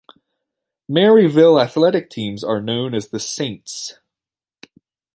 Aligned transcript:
Maryville 0.89 1.63
athletic 1.63 2.09
teams 2.09 2.43
are 2.43 2.59
known 2.59 2.95
as 2.95 3.09
the 3.09 3.19
"Saints". 3.19 3.99